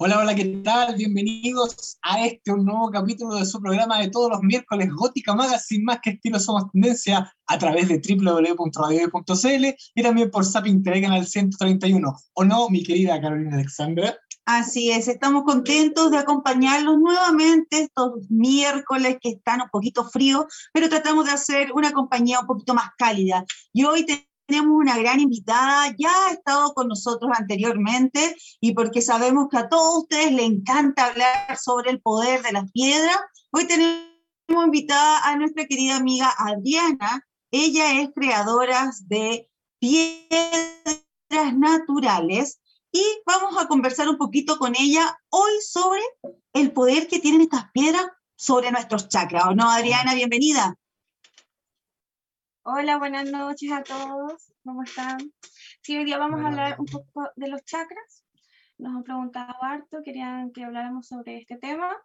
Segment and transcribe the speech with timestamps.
[0.00, 0.94] Hola, hola, ¿qué tal?
[0.94, 5.82] Bienvenidos a este un nuevo capítulo de su programa de todos los miércoles, Gótica Magazine,
[5.82, 9.66] más que estilo somos tendencia, a través de www.radio.cl
[9.96, 12.16] y también por Zapping Canal 131.
[12.32, 14.16] ¿O no, mi querida Carolina Alexandra?
[14.46, 20.88] Así es, estamos contentos de acompañarlos nuevamente estos miércoles que están un poquito fríos, pero
[20.88, 23.44] tratamos de hacer una compañía un poquito más cálida.
[23.72, 24.06] Y hoy
[24.48, 29.68] tenemos una gran invitada, ya ha estado con nosotros anteriormente y porque sabemos que a
[29.68, 33.18] todos ustedes les encanta hablar sobre el poder de las piedras,
[33.50, 34.08] hoy tenemos
[34.48, 37.22] invitada a nuestra querida amiga Adriana.
[37.50, 41.04] Ella es creadora de piedras
[41.54, 42.58] naturales
[42.90, 46.00] y vamos a conversar un poquito con ella hoy sobre
[46.54, 49.44] el poder que tienen estas piedras sobre nuestros chakras.
[49.48, 50.14] ¿O no, Adriana?
[50.14, 50.74] Bienvenida.
[52.70, 54.52] Hola, buenas noches a todos.
[54.62, 55.32] ¿Cómo están?
[55.80, 58.26] Sí, hoy día vamos a hablar un poco de los chakras.
[58.76, 61.96] Nos han preguntado harto, querían que habláramos sobre este tema.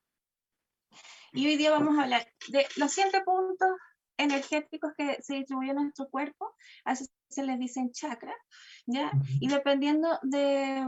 [1.34, 3.72] Y hoy día vamos a hablar de los siete puntos
[4.16, 6.56] energéticos que se distribuyen en nuestro cuerpo.
[6.86, 8.38] A eso se les dicen chakras,
[8.86, 9.12] ¿ya?
[9.42, 10.88] Y dependiendo de,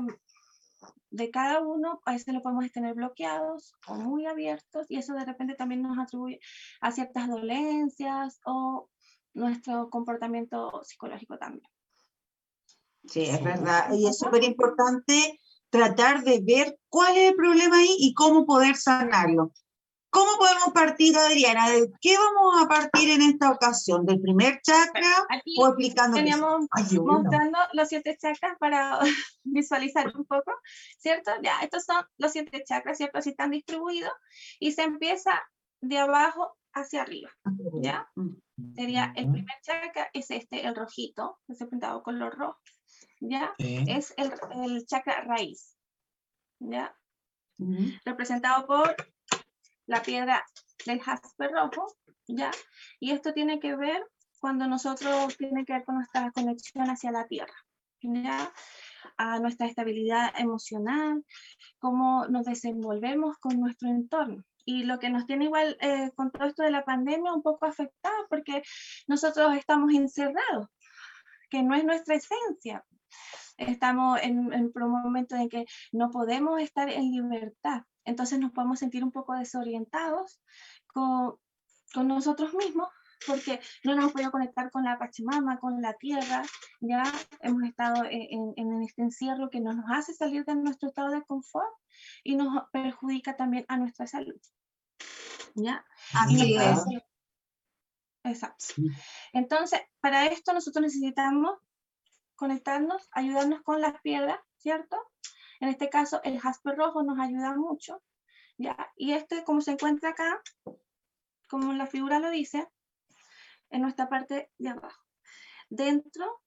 [1.09, 5.25] de cada uno, a veces lo podemos tener bloqueados o muy abiertos y eso de
[5.25, 6.39] repente también nos atribuye
[6.79, 8.87] a ciertas dolencias o
[9.35, 11.69] nuestro comportamiento psicológico también.
[13.05, 13.93] Sí, es verdad.
[13.93, 18.75] Y es súper importante tratar de ver cuál es el problema ahí y cómo poder
[18.75, 19.51] sanarlo.
[20.09, 21.69] ¿Cómo podemos partir, Adriana?
[21.69, 24.05] ¿De qué vamos a partir en esta ocasión?
[24.05, 26.15] ¿Del primer chakra o explicando?
[26.15, 26.67] Teníamos
[27.03, 28.97] mostrando los siete chakras para
[29.43, 30.53] visualizar un poco,
[30.97, 31.31] ¿cierto?
[31.43, 33.17] Ya, estos son los siete chakras, ¿cierto?
[33.17, 34.13] Así están distribuidos
[34.57, 35.33] y se empieza
[35.81, 37.31] de abajo hacia arriba,
[37.81, 38.07] ¿ya?
[38.75, 42.59] Sería el primer chakra, es este, el rojito, ese pintado color rojo,
[43.21, 43.55] ¿ya?
[43.57, 45.77] Es el, el, chakra raíz,
[46.59, 46.95] ¿ya?
[48.03, 48.95] Representado por
[49.87, 50.45] la piedra
[50.85, 51.87] del jaspe rojo,
[52.27, 52.51] ¿ya?
[52.99, 54.03] Y esto tiene que ver
[54.39, 57.55] cuando nosotros, tiene que ver con nuestra conexión hacia la tierra,
[58.01, 58.51] ¿ya?
[59.17, 61.23] A nuestra estabilidad emocional,
[61.79, 66.47] cómo nos desenvolvemos con nuestro entorno, y lo que nos tiene igual eh, con todo
[66.47, 68.63] esto de la pandemia un poco afectado porque
[69.07, 70.67] nosotros estamos encerrados,
[71.49, 72.83] que no es nuestra esencia.
[73.57, 78.79] Estamos en, en un momento en que no podemos estar en libertad, entonces nos podemos
[78.79, 80.41] sentir un poco desorientados
[80.87, 81.35] con,
[81.93, 82.89] con nosotros mismos
[83.27, 86.43] porque no nos hemos podido conectar con la Pachamama, con la tierra,
[86.81, 87.03] ya
[87.41, 91.73] hemos estado en, en, este encierro que nos hace salir de nuestro estado de confort
[92.23, 94.39] y nos perjudica también a nuestra salud.
[95.55, 95.85] ¿Ya?
[96.13, 96.79] Así es.
[98.23, 98.65] Exacto.
[99.33, 101.59] Entonces, para esto nosotros necesitamos
[102.35, 104.97] conectarnos, ayudarnos con las piedras, ¿cierto?
[105.59, 108.01] En este caso, el jaspe rojo nos ayuda mucho,
[108.57, 108.91] ¿ya?
[108.95, 110.41] Y este, como se encuentra acá,
[111.47, 112.67] como la figura lo dice,
[113.69, 115.03] en nuestra parte de abajo.
[115.69, 116.41] Dentro,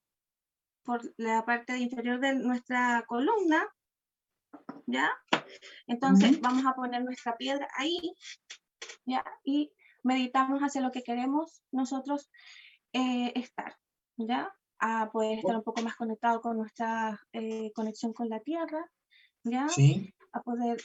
[0.83, 3.69] por la parte inferior de nuestra columna,
[4.87, 5.11] ¿ya?
[5.87, 8.15] Entonces vamos a poner nuestra piedra ahí,
[9.05, 9.25] ¿ya?
[9.45, 12.31] Y meditamos hacia lo que queremos nosotros
[12.93, 13.77] eh, estar,
[14.17, 14.53] ¿ya?
[14.79, 18.85] A poder estar un poco más conectado con nuestra eh, conexión con la tierra,
[19.45, 19.69] ¿ya?
[19.69, 20.15] Sí.
[20.33, 20.81] A poder,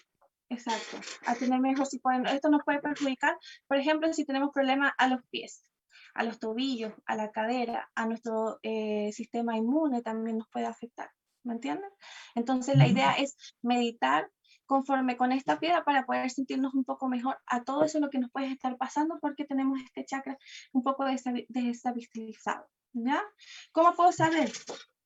[0.50, 4.94] exacto, a tener mejor, si pueden, esto nos puede perjudicar, por ejemplo, si tenemos problemas
[4.98, 5.64] a los pies,
[6.14, 11.10] a los tobillos, a la cadera, a nuestro eh, sistema inmune también nos puede afectar.
[11.44, 11.90] ¿me entienden?
[12.36, 14.32] Entonces la idea es meditar
[14.66, 18.20] conforme con esta piedra para poder sentirnos un poco mejor a todo eso lo que
[18.20, 20.38] nos puede estar pasando porque tenemos este chakra
[20.72, 23.22] un poco desestabilizado, ¿ya?
[23.72, 24.52] ¿Cómo puedo saber?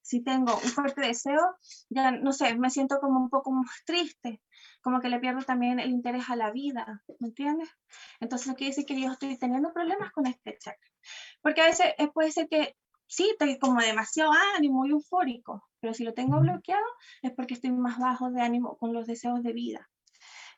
[0.08, 1.58] Si tengo un fuerte deseo,
[1.90, 4.42] ya no sé, me siento como un poco más triste,
[4.82, 7.68] como que le pierdo también el interés a la vida, ¿me entiendes?
[8.22, 10.90] Entonces quiere decir que yo estoy teniendo problemas con este chakra.
[11.42, 15.94] Porque a veces eh, puede ser que sí, estoy como demasiado ánimo, muy eufórico, pero
[15.94, 16.88] si lo tengo bloqueado
[17.22, 19.90] es porque estoy más bajo de ánimo con los deseos de vida.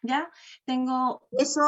[0.03, 0.29] ¿Ya?
[0.63, 1.27] Tengo...
[1.31, 1.61] Eso,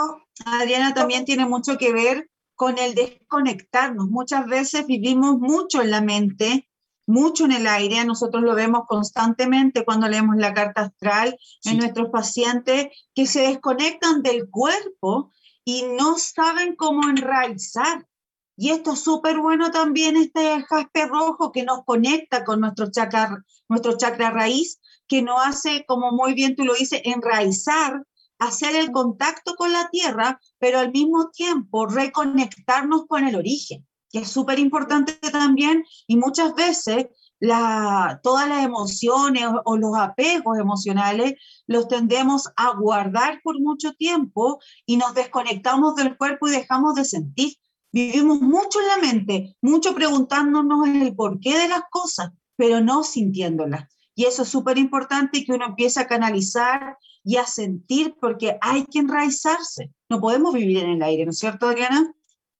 [0.45, 4.07] Adriana, también tiene mucho que ver con el desconectarnos.
[4.07, 6.69] Muchas veces vivimos mucho en la mente,
[7.11, 12.09] mucho en el aire, nosotros lo vemos constantemente cuando leemos la carta astral en nuestros
[12.09, 15.31] pacientes que se desconectan del cuerpo
[15.65, 18.07] y no saben cómo enraizar.
[18.55, 23.43] Y esto es súper bueno también, este jaspe rojo que nos conecta con nuestro chakra,
[23.67, 28.03] nuestro chakra raíz, que nos hace, como muy bien tú lo dices, enraizar,
[28.39, 34.19] hacer el contacto con la tierra, pero al mismo tiempo reconectarnos con el origen, que
[34.19, 37.07] es súper importante también y muchas veces
[37.41, 41.33] la, todas las emociones o, los apegos emocionales
[41.65, 47.03] los tendemos a guardar por mucho tiempo y nos desconectamos del cuerpo y dejamos de
[47.03, 47.55] sentir.
[47.91, 53.89] Vivimos mucho en la mente, mucho preguntándonos el porqué de las cosas, pero no sintiéndolas.
[54.13, 58.85] Y eso es súper importante que uno empiece a canalizar y a sentir porque hay
[58.85, 59.91] que enraizarse.
[60.09, 62.13] No podemos vivir en el aire, ¿no es cierto, Adriana?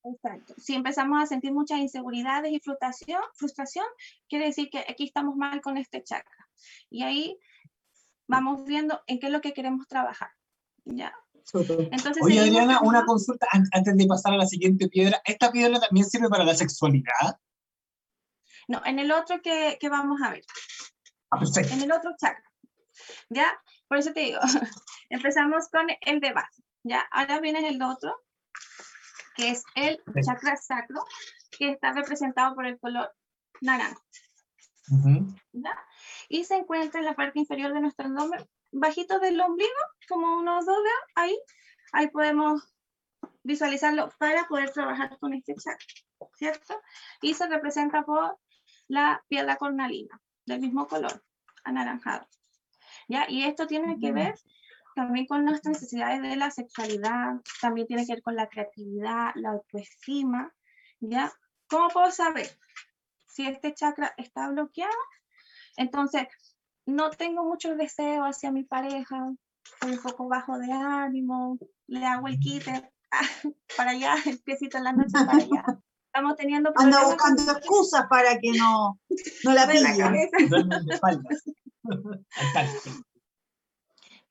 [0.03, 0.55] Exacto.
[0.57, 3.85] Si empezamos a sentir muchas inseguridades y frustración, frustración,
[4.27, 6.49] quiere decir que aquí estamos mal con este chakra.
[6.89, 7.37] Y ahí
[8.27, 10.31] vamos viendo en qué es lo que queremos trabajar.
[10.85, 11.13] ¿Ya?
[11.53, 15.21] Entonces, Oye, Adriana, una consulta antes de pasar a la siguiente piedra.
[15.25, 17.39] ¿Esta piedra también sirve para la sexualidad?
[18.67, 20.43] No, en el otro que, que vamos a ver.
[21.29, 22.49] Ah, en el otro chakra.
[23.29, 23.47] ¿Ya?
[23.87, 24.39] Por eso te digo,
[25.09, 26.63] empezamos con el de base.
[26.83, 27.01] ¿Ya?
[27.11, 28.15] Ahora viene el otro,
[29.35, 31.03] que es el chakra sacro,
[31.57, 33.13] que está representado por el color
[33.61, 34.01] naranja.
[36.29, 39.71] Y se encuentra en la parte inferior de nuestro abdomen, bajito del ombligo,
[40.07, 41.37] como unos dos dedos, ahí,
[41.93, 42.73] ahí podemos
[43.43, 45.85] visualizarlo para poder trabajar con este chakra,
[46.35, 46.81] ¿cierto?
[47.21, 48.37] Y se representa por
[48.87, 51.23] la piedra cornalina, del mismo color,
[51.63, 52.27] anaranjado.
[53.07, 53.25] ¿Ya?
[53.29, 54.35] Y esto tiene que ver
[54.95, 59.51] también con nuestras necesidades de la sexualidad, también tiene que ver con la creatividad, la
[59.51, 60.53] autoestima,
[60.99, 61.31] ¿ya?
[61.67, 62.49] ¿Cómo puedo saber
[63.27, 64.91] si este chakra está bloqueado?
[65.77, 66.27] Entonces,
[66.85, 69.31] no tengo mucho deseo hacia mi pareja,
[69.73, 72.91] estoy un poco bajo de ánimo, le hago el quite
[73.77, 75.65] para allá, el piecito en la noche para allá.
[76.05, 78.99] Estamos teniendo Anda buscando excusas para que no,
[79.45, 80.29] no la pillen.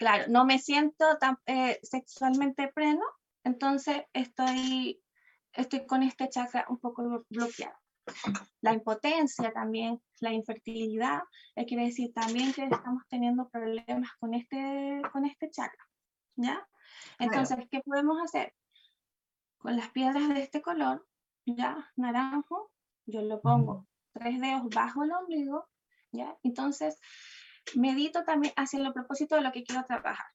[0.00, 3.04] claro, no me siento tan eh, sexualmente pleno,
[3.44, 4.98] entonces estoy,
[5.52, 7.76] estoy con este chakra un poco bloqueado.
[8.62, 11.20] La impotencia también, la infertilidad,
[11.54, 15.86] eh, quiere decir también que estamos teniendo problemas con este, con este chakra,
[16.34, 16.66] ¿ya?
[17.18, 18.54] Entonces, ¿qué podemos hacer?
[19.58, 21.06] Con las piedras de este color,
[21.44, 22.72] ya, naranjo,
[23.04, 25.68] yo lo pongo tres dedos bajo el ombligo,
[26.10, 26.34] ¿ya?
[26.42, 26.98] Entonces,
[27.76, 30.26] medito también hacia el propósito de lo que quiero trabajar.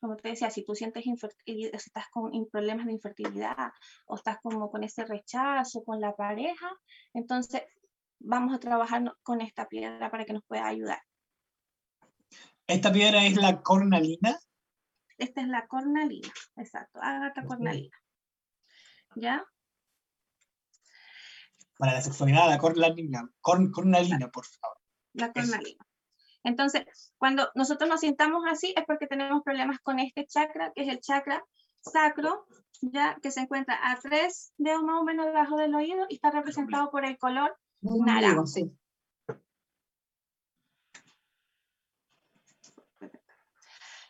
[0.00, 3.72] Como te decía, si tú sientes infertilidad, si estás con problemas de infertilidad
[4.06, 6.70] o estás como con ese rechazo con la pareja,
[7.12, 7.62] entonces
[8.18, 11.00] vamos a trabajar con esta piedra para que nos pueda ayudar.
[12.66, 14.38] ¿Esta piedra es la cornalina?
[15.18, 17.94] Esta es la cornalina, exacto, ágata cornalina.
[19.16, 19.44] ¿Ya?
[21.76, 24.78] Para la sexualidad, la cornalina, cornalina, por favor.
[25.12, 25.84] La cornalina.
[26.44, 30.88] Entonces, cuando nosotros nos sintamos así es porque tenemos problemas con este chakra, que es
[30.88, 31.44] el chakra
[31.80, 32.46] sacro,
[32.80, 36.30] ya que se encuentra a tres dedos más o menos debajo del oído y está
[36.30, 38.44] representado por el color naranja.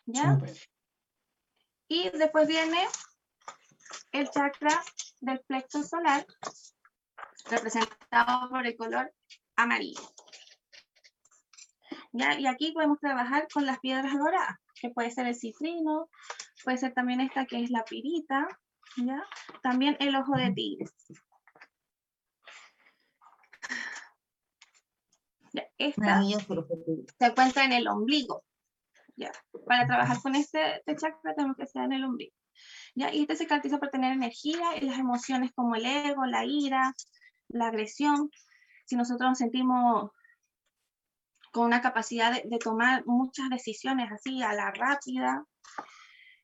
[0.06, 0.38] ¿Ya?
[1.88, 2.87] Y después viene
[4.12, 4.82] el chakra
[5.21, 6.27] del plexo solar,
[7.49, 9.12] representado por el color
[9.56, 10.00] amarillo.
[12.12, 16.08] Y aquí podemos trabajar con las piedras doradas, que puede ser el cifrino,
[16.64, 18.48] puede ser también esta que es la pirita,
[18.96, 19.22] ¿ya?
[19.62, 20.86] También el ojo de tigre.
[25.78, 28.44] esta se encuentra en el ombligo.
[29.16, 29.32] ¿ya?
[29.66, 32.34] Para trabajar con este, este, chakra tenemos que ser en el ombligo.
[32.94, 33.12] ¿ya?
[33.12, 36.94] Y este se caracteriza por tener energía y las emociones como el ego, la ira,
[37.48, 38.31] la agresión.
[38.86, 40.10] Si nosotros nos sentimos
[41.50, 45.44] con una capacidad de, tomar muchas decisiones así a la rápida,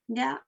[0.07, 0.45] ¿ya?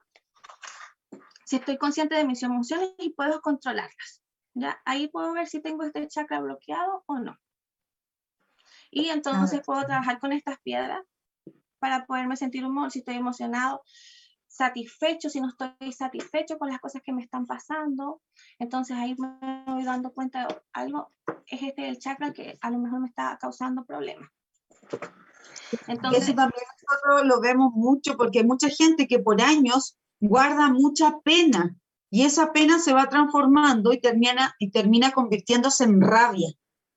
[1.44, 4.22] Si estoy consciente de mis emociones y puedo controlarlas,
[4.54, 4.80] ¿ya?
[4.84, 7.36] Ahí puedo ver si tengo este chakra bloqueado o no.
[8.90, 11.04] Y entonces puedo trabajar con estas piedras
[11.78, 13.82] para poderme sentir humor, si estoy emocionado,
[14.46, 18.22] satisfecho, si no estoy satisfecho con las cosas que me están pasando.
[18.58, 21.12] Entonces ahí me voy dando cuenta de algo,
[21.46, 24.28] es este el chakra que a lo mejor me está causando problemas.
[25.86, 30.68] Entonces, Eso también nosotros lo vemos mucho porque hay mucha gente que por años guarda
[30.68, 31.76] mucha pena
[32.10, 36.48] y esa pena se va transformando y termina, y termina convirtiéndose en rabia.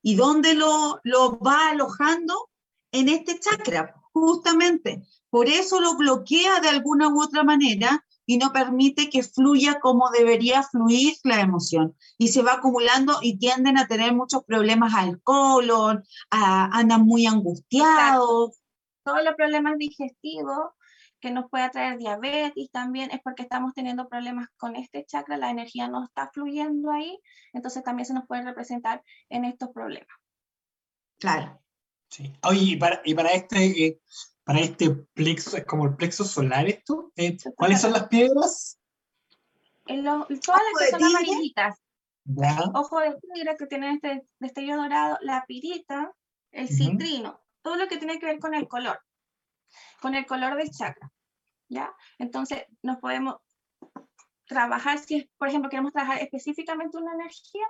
[0.02, 2.50] ¿Y dónde lo, lo va alojando?
[2.94, 5.04] En este chakra, justamente.
[5.30, 10.10] Por eso lo bloquea de alguna u otra manera y no permite que fluya como
[10.10, 11.96] debería fluir la emoción.
[12.18, 18.60] Y se va acumulando y tienden a tener muchos problemas al colon, andan muy angustiados.
[19.04, 20.70] Todos los problemas digestivos
[21.20, 25.52] que nos puede traer diabetes también es porque estamos teniendo problemas con este chakra, la
[25.52, 27.20] energía no está fluyendo ahí,
[27.54, 30.16] entonces también se nos puede representar en estos problemas.
[31.20, 31.62] Claro.
[32.10, 32.34] Sí.
[32.44, 34.02] Oye, y para, y para este, eh,
[34.44, 38.80] para este plexo, es como el plexo solar esto, eh, ¿cuáles son las piedras?
[39.88, 41.16] En lo- todas las Ojo que de son tigre.
[41.18, 41.76] amarillitas,
[42.24, 42.58] Ya.
[42.74, 46.14] ojo de tigre que tienen este destello dorado, la pirita,
[46.52, 49.00] el citrino, todo lo que tiene que ver con el color,
[50.02, 51.12] con el color del chakra,
[51.70, 51.94] ¿ya?
[52.18, 53.38] Entonces, nos podemos
[54.46, 57.66] trabajar, si es, por ejemplo, queremos trabajar específicamente una energía,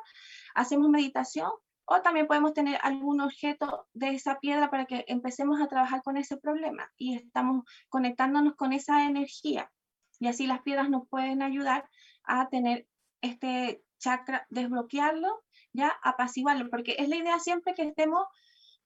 [0.56, 1.52] hacemos meditación,
[1.92, 6.16] o también podemos tener algún objeto de esa piedra para que empecemos a trabajar con
[6.16, 9.70] ese problema y estamos conectándonos con esa energía.
[10.18, 11.90] Y así las piedras nos pueden ayudar
[12.24, 12.88] a tener
[13.20, 15.44] este chakra, desbloquearlo,
[15.74, 18.26] ya apaciguarlo, porque es la idea siempre que estemos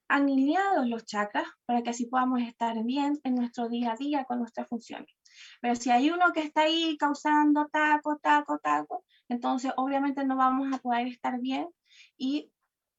[0.08, 4.40] alineados los chakras para que así podamos estar bien en nuestro día a día con
[4.40, 5.14] nuestras funciones.
[5.60, 10.74] Pero si hay uno que está ahí causando taco, taco, taco, entonces obviamente no vamos
[10.74, 11.68] a poder estar bien
[12.16, 12.50] y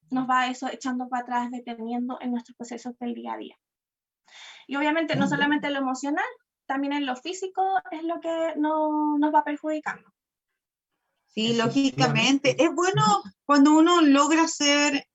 [0.10, 3.58] nos va eso echando para atrás, deteniendo en nuestros procesos del día a día.
[4.68, 6.26] Y obviamente no solamente lo emocional,
[6.66, 10.10] también en lo físico es lo que no, nos va perjudicando.
[11.28, 12.62] Sí, lógicamente.
[12.62, 13.04] Es bueno
[13.46, 15.08] cuando uno logra hacer,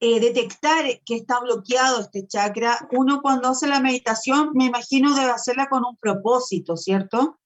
[0.00, 2.88] eh, detectar que está bloqueado este chakra.
[2.92, 7.38] Uno cuando hace la meditación, me imagino debe hacerla con un propósito, ¿cierto?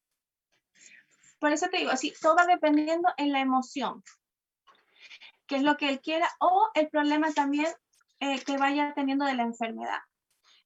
[1.38, 4.02] Por eso te digo, así, todo va dependiendo en la emoción,
[5.46, 7.66] que es lo que él quiera, o el problema también
[8.20, 10.00] eh, que vaya teniendo de la enfermedad.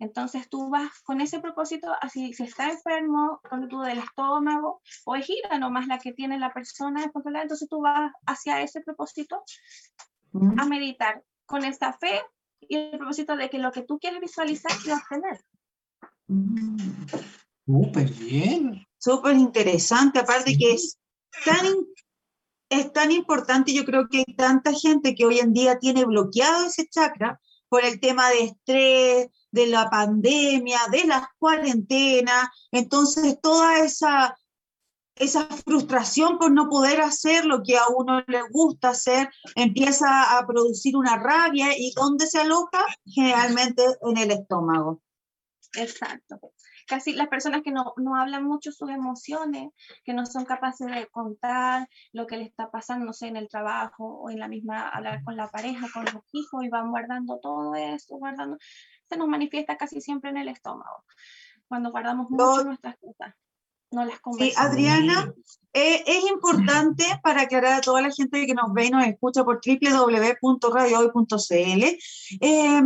[0.00, 5.16] Entonces tú vas con ese propósito, así si está enfermo, con tú del estómago, o
[5.16, 9.42] es ira nomás la que tiene la persona descontrolada, entonces tú vas hacia ese propósito
[10.56, 12.20] a meditar con esa fe
[12.60, 15.44] y el propósito de que lo que tú quieres visualizar y obtener.
[16.28, 17.06] Mm.
[17.66, 18.86] Súper bien.
[18.98, 20.58] Súper interesante, aparte Sí.
[20.58, 20.98] que es
[21.44, 21.66] tan,
[22.68, 26.66] es tan importante, yo creo que hay tanta gente que hoy en día tiene bloqueado
[26.66, 33.78] ese chakra por el tema de estrés, de la pandemia, de las cuarentenas, entonces toda
[33.78, 34.36] esa,
[35.16, 40.46] esa frustración por no poder hacer lo que a uno le gusta hacer empieza a
[40.46, 42.84] producir una rabia y ¿dónde se aloja?
[43.06, 45.00] Generalmente en el estómago.
[45.74, 46.40] Exacto.
[46.88, 49.70] Casi las personas que no, no hablan mucho sus emociones,
[50.04, 53.48] que no son capaces de contar lo que les está pasando, no sé, en el
[53.48, 57.38] trabajo o en la misma, hablar con la pareja, con los hijos, y van guardando
[57.40, 58.56] todo eso, guardando,
[59.08, 61.04] se nos manifiesta casi siempre en el estómago,
[61.68, 63.34] cuando guardamos mucho nuestras cosas,
[63.90, 64.52] no las Sí.
[64.56, 65.32] Adriana,
[65.72, 69.44] eh, es importante para aclarar a toda la gente que nos ve y nos escucha
[69.44, 71.84] por www.radiohoy.cl.
[72.40, 72.82] eh,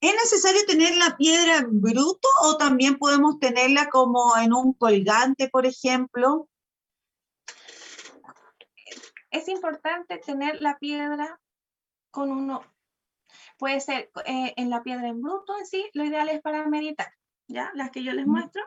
[0.00, 5.48] ¿Es necesario tener la piedra en bruto o también podemos tenerla como en un colgante,
[5.48, 6.48] por ejemplo?
[9.30, 11.40] es importante tener la piedra
[12.10, 12.62] con uno,
[13.58, 17.12] puede ser eh, en la piedra en bruto en sí, lo ideal es para meditar,
[17.46, 17.70] ¿ya?
[17.74, 18.62] Las que yo les muestro,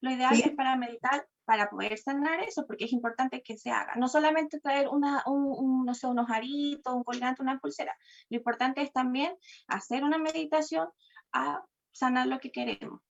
[0.00, 0.42] lo ideal Sí.
[0.46, 3.96] es para meditar, para poder sanar eso, porque es importante que se haga.
[3.96, 7.92] No solamente traer una, un, un, no sé, unos aritos, un colgante, una pulsera,
[8.28, 9.32] lo importante es también
[9.66, 10.88] hacer una meditación
[11.32, 13.00] a sanar lo que queremos,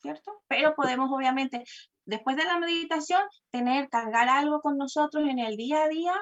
[0.00, 0.42] ¿cierto?
[0.48, 1.64] Pero podemos obviamente,
[2.06, 3.20] después de la meditación,
[3.50, 6.14] tener, cargar algo con nosotros en el día a día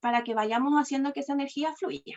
[0.00, 2.16] para que vayamos haciendo que esa energía fluya.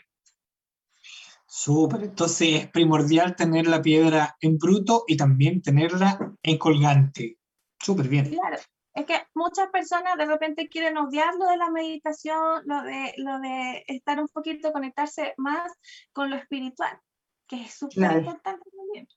[1.45, 2.03] Súper.
[2.03, 7.37] Entonces es primordial tener la piedra en bruto y también tenerla en colgante.
[7.77, 8.29] Súper bien.
[8.29, 8.57] Claro,
[8.97, 13.39] es que muchas personas de repente quieren odiar lo de la meditación, lo de, lo
[13.39, 15.71] de estar un poquito, conectarse más
[16.11, 16.99] con lo espiritual,
[17.47, 18.19] que es súper Claro.
[18.21, 19.07] importante también.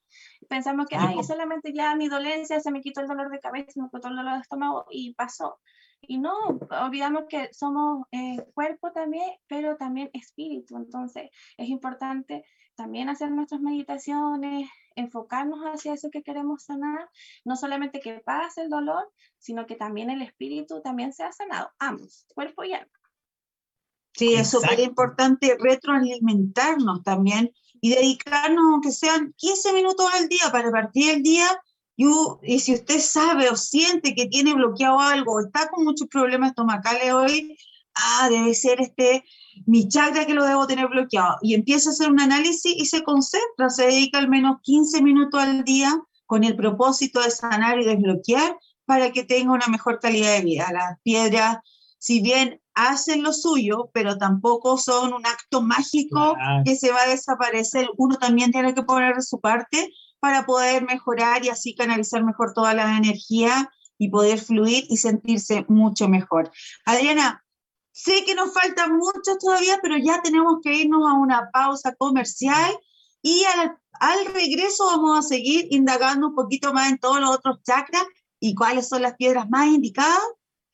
[0.50, 3.80] Pensamos que, ay, solamente ya mi dolencia, se me quitó el dolor de cabeza, se
[3.80, 5.58] me quitó el dolor de estómago y pasó.
[6.02, 6.34] Y no,
[6.82, 10.76] olvidamos que somos eh, cuerpo también, pero también espíritu.
[10.76, 12.44] Entonces, es importante
[12.80, 17.10] también hacer nuestras meditaciones, enfocarnos hacia eso que queremos sanar,
[17.44, 19.06] no solamente que pase el dolor,
[19.38, 22.90] sino que también el espíritu también sea sanado, ambos, cuerpo y alma.
[24.14, 30.70] Sí, es súper importante retroalimentarnos también y dedicarnos, aunque sean 15 minutos al día, para
[30.70, 31.62] partir el día.
[31.96, 32.06] Y,
[32.42, 37.12] y si usted sabe o siente que tiene bloqueado algo, está con muchos problemas estomacales
[37.12, 37.58] hoy,
[37.94, 39.22] ah, debe ser este
[39.66, 41.36] mi chakra que lo debo tener bloqueado.
[41.42, 45.40] Y empieza a hacer un análisis y se concentra, se dedica al menos 15 minutos
[45.40, 50.34] al día con el propósito de sanar y desbloquear para que tenga una mejor calidad
[50.34, 50.70] de vida.
[50.72, 51.58] Las piedras,
[51.98, 57.08] si bien hacen lo suyo, pero tampoco son un acto mágico que se va a
[57.08, 57.88] desaparecer.
[57.98, 62.74] Uno también tiene que poner su parte para poder mejorar y así canalizar mejor toda
[62.74, 66.50] la energía y poder fluir y sentirse mucho mejor.
[66.86, 67.44] Adriana,
[68.02, 72.72] Sé que nos faltan muchos todavía, pero ya tenemos que irnos a una pausa comercial
[73.20, 77.62] y al, al regreso vamos a seguir indagando un poquito más en todos los otros
[77.62, 78.02] chakras
[78.38, 80.22] y cuáles son las piedras más indicadas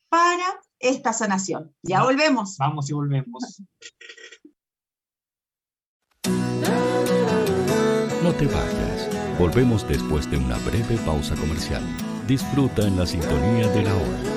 [0.07, 1.75] para esta sanación.
[1.83, 2.55] Ya volvemos.
[2.59, 3.61] Vamos y volvemos.
[8.23, 9.37] No te vayas.
[9.37, 11.83] Volvemos después de una breve pausa comercial.
[12.25, 14.36] Disfruta en la sintonía de la hora.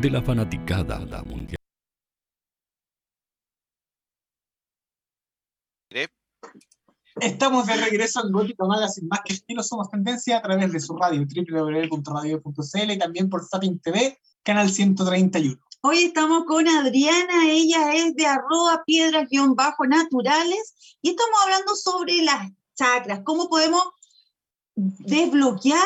[0.00, 1.56] de la fanaticada mundial.
[7.20, 10.96] Estamos de regreso en Gótica Magazine, más que estilo somos tendencia a través de su
[10.96, 15.60] radio www.radio.cl y también por Zapping TV, canal 131.
[15.80, 23.22] Hoy estamos con Adriana, ella es de arroba piedras-naturales y estamos hablando sobre las chakras,
[23.24, 23.82] cómo podemos
[24.76, 25.82] desbloquear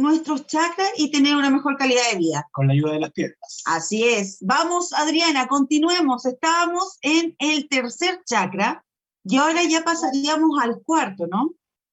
[0.00, 2.48] nuestros chakras y tener una mejor calidad de vida.
[2.52, 3.62] Con la ayuda de las piedras.
[3.66, 4.38] Así es.
[4.40, 6.26] Vamos, Adriana, continuemos.
[6.26, 8.84] Estábamos en el tercer chakra
[9.24, 11.52] y ahora ya pasaríamos al cuarto, ¿no?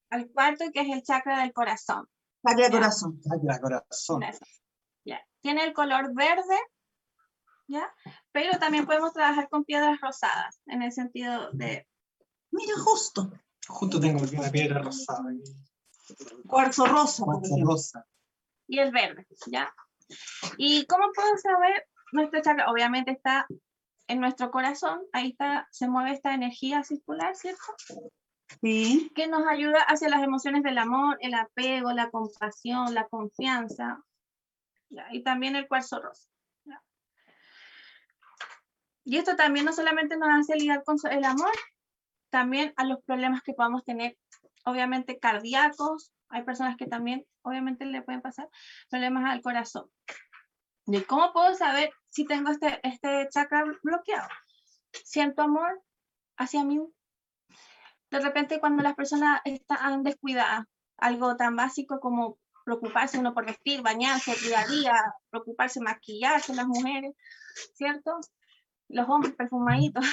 [0.10, 2.08] Al cuarto, que es el chakra del corazón.
[2.46, 3.22] Chakra del corazón.
[3.22, 4.24] Chakra del corazón.
[5.04, 5.22] Ya.
[5.42, 6.58] Tiene el color verde,
[7.68, 7.94] ¿ya?
[8.32, 11.88] Pero también podemos trabajar con piedras rosadas, en el sentido de...
[12.52, 13.32] Mira, justo.
[13.68, 15.24] Justo tengo aquí una piedra rosada.
[16.48, 17.24] Cuarzo rosa.
[17.24, 18.06] Cuarzo rosa.
[18.68, 19.74] Y el verde, ¿ya?
[20.58, 22.72] ¿Y cómo puedo saber nuestro chakra?
[22.72, 23.48] Obviamente está
[24.08, 27.64] en nuestro corazón, ahí está, se mueve esta energía circular, ¿cierto?
[28.62, 29.12] Sí.
[29.14, 34.02] Que nos ayuda hacia las emociones del amor, el apego, la compasión, la confianza.
[35.12, 36.30] Y también el cuarzo rosa.
[39.04, 41.54] Y esto también no solamente nos hace lidiar con el amor,
[42.30, 44.18] también a los problemas que podamos tener
[44.68, 48.50] obviamente cardíacos, hay personas que también obviamente le pueden pasar
[48.90, 49.90] problemas al corazón.
[50.86, 54.28] ¿De cómo puedo saber si tengo este, este chakra bloqueado?
[54.92, 55.82] Siento amor
[56.38, 56.80] hacia mí.
[58.12, 60.66] De repente cuando las personas están descuidadas,
[60.98, 64.94] algo tan básico como preocuparse uno por vestir, bañarse día a día,
[65.30, 67.16] preocuparse, maquillarse las mujeres,
[67.76, 68.20] ¿cierto?
[68.90, 70.04] Los hombres perfumaditos.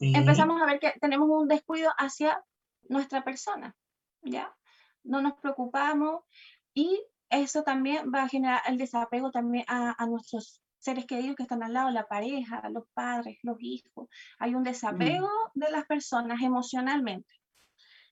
[0.00, 2.42] Empezamos a ver que tenemos un descuido hacia
[2.88, 3.74] nuestra persona,
[4.22, 4.54] ¿ya?
[5.02, 6.24] No nos preocupamos
[6.72, 11.62] y eso también va a generar el desapego también a, nuestros seres queridos que están
[11.62, 14.08] al lado, la pareja, los padres, los hijos.
[14.38, 15.60] Hay un desapego mm.
[15.60, 17.28] de las personas emocionalmente.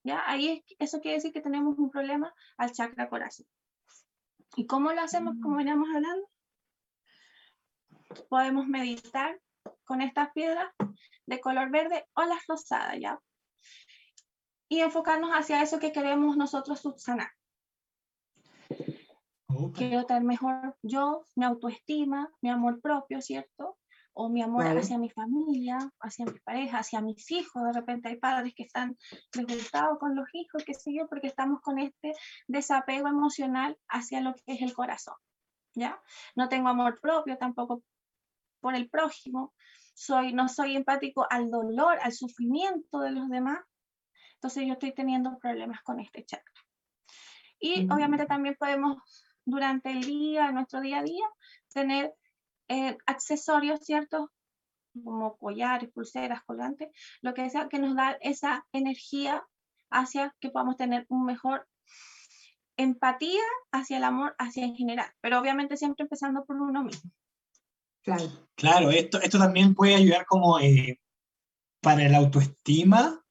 [0.05, 0.23] ¿Ya?
[0.27, 3.47] Ahí eso quiere decir que tenemos un problema al chakra corazón.
[4.57, 5.37] ¿Y cómo lo hacemos?
[5.41, 5.59] Como mm.
[5.59, 6.29] veníamos hablando.
[8.29, 9.39] Podemos meditar
[9.85, 10.73] con estas piedras
[11.27, 13.21] de color verde o las rosadas, ¿ya?
[14.73, 17.29] Y enfocarnos hacia eso que queremos nosotros subsanar.
[19.75, 23.77] Quiero estar mejor yo, mi autoestima, mi amor propio, ¿cierto?
[24.15, 27.63] O mi amor hacia mi familia, hacia mi pareja, hacia mis hijos.
[27.65, 28.97] De repente hay padres que están
[29.35, 32.15] desgustados con los hijos, qué sé yo, porque estamos con este
[32.49, 35.17] desapego emocional hacia lo que es el corazón.
[35.75, 36.01] ¿Ya?
[36.35, 37.83] No tengo amor propio tampoco
[38.63, 39.53] por el prójimo.
[39.93, 43.59] Soy, no soy empático al dolor, al sufrimiento de los demás
[44.43, 46.53] entonces yo estoy teniendo problemas con este chakra.
[47.61, 51.25] Y obviamente también podemos durante el día, nuestro día a día,
[51.73, 52.13] tener
[52.67, 54.33] eh, accesorios, ¿cierto?
[55.05, 56.89] Como collares, pulseras, colgantes,
[57.21, 59.47] lo que sea, que nos da esa energía
[59.91, 61.69] hacia que podamos tener un mejor
[62.77, 67.13] empatía hacia el amor, hacia en general, pero obviamente siempre empezando por uno mismo.
[68.03, 68.25] Claro.
[68.57, 71.01] Claro, esto, esto también puede ayudar como eh,
[71.81, 73.22] para la autoestima,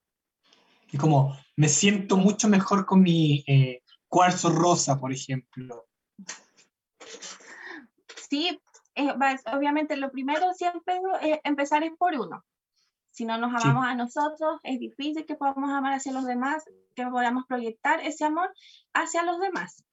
[0.91, 5.87] y como me siento mucho mejor con mi eh, cuarzo rosa, por ejemplo.
[8.29, 8.59] Sí,
[8.95, 9.13] eh,
[9.53, 12.43] obviamente lo primero siempre es empezar es por uno.
[13.09, 16.63] Si no nos amamos a nosotros, es difícil que podamos amar hacia los demás,
[16.95, 18.53] que podamos proyectar ese amor
[18.93, 19.83] hacia los demás.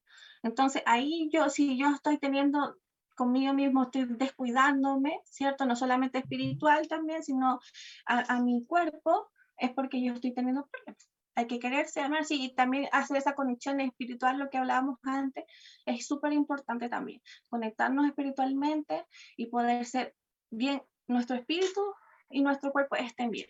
[0.43, 2.77] Entonces, ahí yo, si yo estoy teniendo
[3.17, 5.67] conmigo mismo, estoy descuidándome, ¿cierto?
[5.67, 7.59] No solamente espiritual también, sino
[8.07, 9.29] a, a mi cuerpo,
[9.59, 13.81] es porque yo estoy teniendo problemas hay que quererse, amarse y también hacer esa conexión
[13.81, 15.45] espiritual, lo que hablábamos antes,
[15.87, 17.23] es súper importante también.
[17.49, 20.17] Conectarnos espiritualmente y poder ser
[20.51, 21.81] bien, nuestro espíritu
[22.29, 23.47] y nuestro cuerpo estén bien.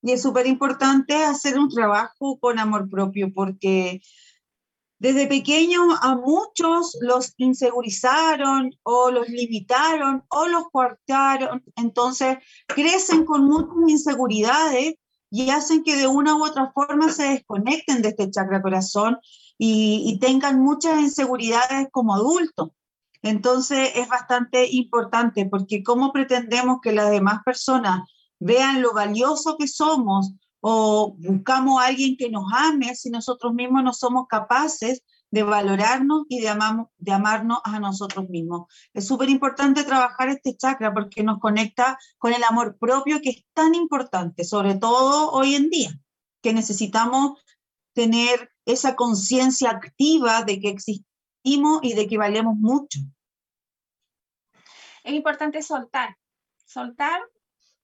[0.00, 4.00] Y es súper importante hacer un trabajo con amor propio porque
[4.98, 13.44] desde pequeño a muchos los insegurizaron o los limitaron o los coartaron, entonces crecen con
[13.44, 14.94] muchas inseguridades
[15.30, 19.18] y hacen que de una u otra forma se desconecten de este chakra corazón
[19.56, 22.70] y, tengan muchas inseguridades como adultos.
[23.22, 28.08] Entonces es bastante importante porque cómo pretendemos que las demás personas
[28.38, 33.82] vean lo valioso que somos o buscamos a alguien que nos ame si nosotros mismos
[33.82, 36.54] no somos capaces de valorarnos y de,
[36.98, 38.66] de amarnos a nosotros mismos.
[38.94, 43.44] Es súper importante trabajar este chakra porque nos conecta con el amor propio que es
[43.52, 45.90] tan importante, sobre todo hoy en día,
[46.42, 47.40] que necesitamos
[47.92, 53.00] tener esa conciencia activa de que existimos y de que valemos mucho.
[55.04, 56.16] Es importante soltar,
[56.64, 57.20] soltar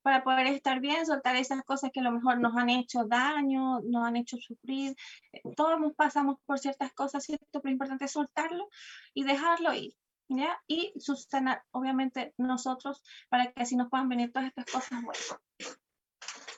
[0.05, 3.81] para poder estar bien, soltar esas cosas que a lo mejor nos han hecho daño,
[3.81, 4.95] nos han hecho sufrir.
[5.33, 7.47] Eh, todos pasamos por ciertas cosas, ¿cierto?
[7.51, 8.69] Pero es importante soltarlo
[9.14, 9.95] y dejarlo ir.
[10.29, 10.59] ¿Ya?
[10.67, 15.37] Y sustanar, obviamente, nosotros para que así nos puedan venir todas estas cosas buenas.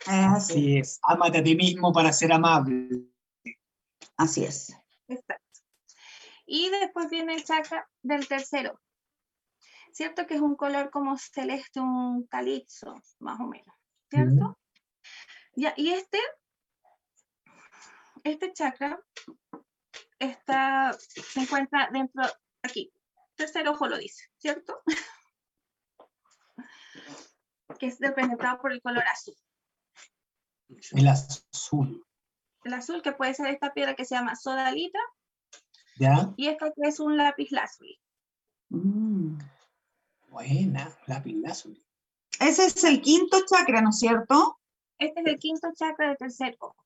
[0.07, 3.07] Así es, ámate a ti mismo para ser amable.
[4.17, 4.77] Así es.
[5.09, 5.61] Exacto.
[6.47, 8.81] Y después viene el chakra del tercero,
[9.97, 10.27] ¿cierto?
[10.27, 13.75] Que es un color como celeste, un calipso, más o menos,
[14.11, 14.59] ¿cierto?
[15.55, 16.19] Ya, y este,
[18.23, 19.03] este chakra
[20.19, 22.25] está, se encuentra dentro,
[22.63, 22.93] aquí,
[23.37, 24.83] tercer ojo lo dice, ¿cierto?
[27.81, 29.35] que es representado por el color azul.
[30.93, 32.07] El azul.
[32.65, 34.99] El azul, que puede ser esta piedra que se llama sodalita.
[35.99, 36.35] ¿Ya?
[36.37, 37.99] Y esta que es un lápiz lazuli.
[38.69, 39.39] Mm.
[40.37, 41.83] Buena, lápiz lazuli.
[42.38, 44.61] Ese es el quinto chakra, ¿no es cierto?
[44.99, 46.77] Este es el quinto chakra del tercer ojo.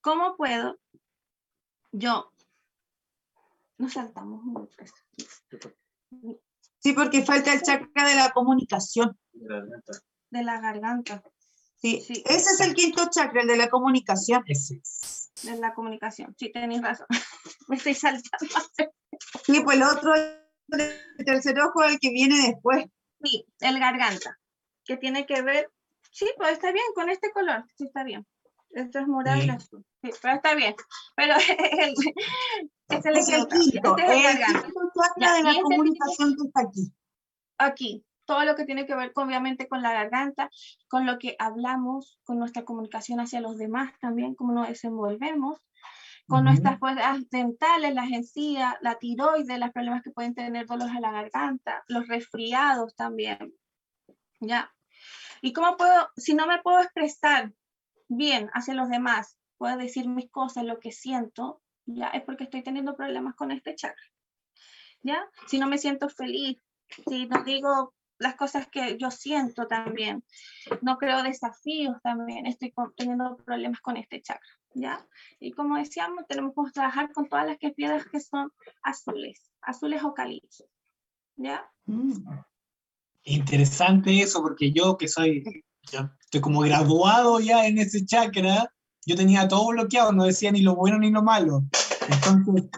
[0.00, 0.78] ¿Cómo puedo
[1.92, 2.32] yo?
[3.76, 4.74] Nos saltamos mucho.
[6.78, 9.18] Sí, porque falta el chakra de la comunicación.
[9.34, 11.22] De la garganta.
[11.76, 14.42] Sí, ese es el quinto chakra, el de la comunicación.
[14.46, 15.30] Ese es.
[15.42, 17.06] De la comunicación, sí, tenéis razón.
[17.68, 18.48] Me estoy saltando.
[19.44, 20.14] Sí, pues el otro
[20.68, 22.86] el tercer ojo el que viene después.
[23.24, 24.38] Sí, el garganta,
[24.84, 25.70] que tiene que ver,
[26.10, 28.26] sí, pues está bien con este color, sí está bien.
[28.70, 29.84] Esto es morado y azul.
[30.02, 30.74] Sí, pero está bien.
[31.14, 31.34] Pero
[31.80, 31.94] el,
[32.88, 36.92] es el, es el quinto, este es el, el de la comunicación que está aquí.
[37.56, 40.50] Aquí, todo lo que tiene que ver obviamente con la garganta,
[40.88, 45.58] con lo que hablamos, con nuestra comunicación hacia los demás también, cómo nos desenvolvemos,
[46.26, 51.00] con nuestras cuerdas dentales, las encías, la tiroides, los problemas que pueden tener dolores a
[51.00, 53.54] la garganta, los resfriados también.
[54.40, 54.74] ¿Ya?
[55.42, 57.52] ¿Y cómo puedo, si no me puedo expresar
[58.08, 62.62] bien hacia los demás, puedo decir mis cosas, lo que siento, ya es porque estoy
[62.62, 64.04] teniendo problemas con este chakra.
[65.02, 65.22] ¿Ya?
[65.46, 66.58] Si no me siento feliz,
[67.08, 70.24] si no digo las cosas que yo siento también,
[70.80, 74.50] no creo desafíos también, estoy teniendo problemas con este chakra.
[74.74, 75.06] ¿Ya?
[75.40, 78.50] Y como decíamos, tenemos que trabajar con todas las que piedras que son
[78.82, 80.66] azules, azules o calipsos,
[81.36, 81.68] ¿ya?
[81.86, 82.12] Mm.
[83.24, 85.42] Interesante eso, porque yo que soy,
[85.82, 88.70] estoy como graduado ya en ese chakra,
[89.06, 91.64] yo tenía todo bloqueado, no decía ni lo bueno ni lo malo.
[92.08, 92.70] Entonces,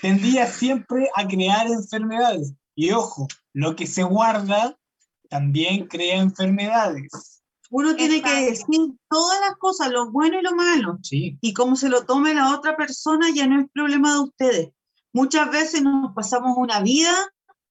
[0.00, 2.54] tendía siempre a crear enfermedades.
[2.74, 4.76] Y ojo, lo que se guarda
[5.28, 7.42] también crea enfermedades.
[7.70, 10.98] Uno tiene que decir todas las cosas, lo bueno y lo malo.
[11.10, 14.70] Y cómo se lo tome la otra persona ya no es problema de ustedes.
[15.12, 17.12] Muchas veces nos pasamos una vida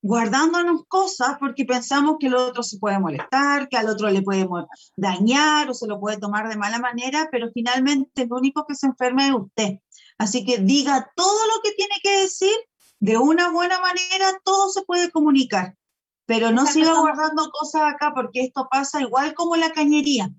[0.02, 4.48] guardándonos cosas porque pensamos que el otro se puede molestar, que al otro le puede
[4.96, 8.86] dañar o se lo puede tomar de mala manera, pero finalmente el único que se
[8.86, 9.80] enferma es usted.
[10.20, 12.54] Así que diga todo lo que tiene que decir
[13.00, 15.76] de una buena manera, todo se puede comunicar,
[16.26, 20.30] pero no siga guardando cosas acá porque esto pasa igual como la cañería.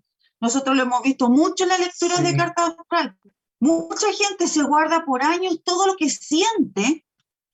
[0.41, 3.17] Nosotros lo hemos visto mucho en la lectura de carta astral.
[3.59, 7.05] Mucha gente se guarda por años todo lo que siente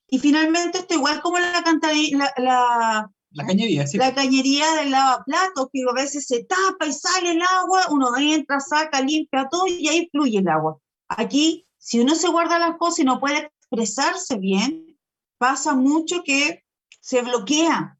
[0.09, 3.97] y finalmente esto igual como la, la, la, la cañería, sí.
[3.97, 8.61] La cañería del lavaplato, que a veces se tapa y sale el agua, uno entra,
[8.61, 10.79] saca, limpia todo y ahí fluye el agua.
[11.09, 14.99] Aquí, si uno se guarda las cosas y no puede expresarse bien,
[15.39, 16.63] pasa mucho que
[17.01, 17.99] se bloquea.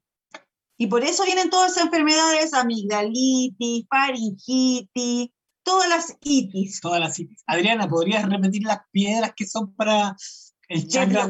[0.83, 5.29] Y por eso vienen todas esas enfermedades, amigdalitis, faringitis,
[5.63, 6.81] todas las itis.
[6.81, 7.41] Todas las itis.
[7.47, 10.13] Adriana, ¿podrías repetir las piedras que son para
[10.67, 11.29] el chakra,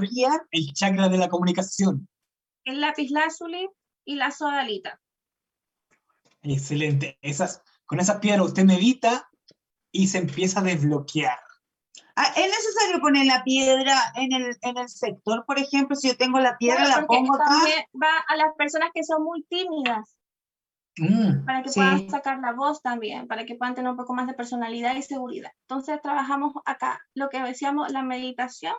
[0.49, 2.09] el chakra de la comunicación.
[2.65, 3.69] El lápiz lazuli
[4.05, 4.99] y la sodalita.
[6.41, 7.19] Excelente.
[7.21, 9.29] Esas, con esas piedras usted medita
[9.91, 11.37] y se empieza a desbloquear.
[12.15, 15.45] Ah, ¿Es necesario poner la piedra en el, en el sector?
[15.45, 17.49] Por ejemplo, si yo tengo la piedra, la pongo acá.
[18.01, 20.15] Va a las personas que son muy tímidas.
[20.97, 24.27] Mm, para que puedan sacar la voz también, para que puedan tener un poco más
[24.27, 25.49] de personalidad y seguridad.
[25.61, 28.75] Entonces trabajamos acá lo que decíamos, la meditación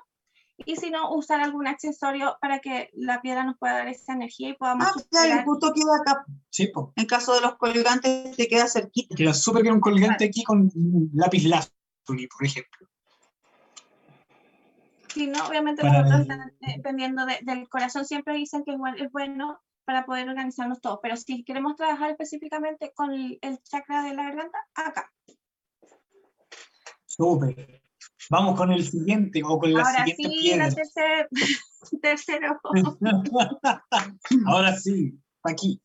[0.59, 4.51] y si no, usar algún accesorio para que la piedra nos pueda dar esa energía
[4.51, 4.87] y podamos...
[4.87, 6.25] Ah, claro, justo queda acá.
[6.51, 6.92] Sí, po.
[6.94, 9.16] En caso de los colgantes, te queda cerquita.
[9.16, 10.70] Queda súper bien un colgante aquí con
[11.12, 11.73] lápiz láser,
[12.05, 12.88] por ejemplo.
[15.14, 20.29] Sí, no, obviamente nosotros estamos dependiendo del corazón, siempre dicen que es bueno para poder
[20.29, 25.12] organizarnos todos, pero si queremos trabajar específicamente con el, el chakra de la garganta, acá.
[27.07, 27.81] Súper.
[28.29, 30.74] Vamos con el siguiente o con la Ahora siguiente sí, piedra.
[30.74, 31.29] Tercer,
[32.03, 32.61] tercero.
[34.46, 35.81] Ahora sí, aquí.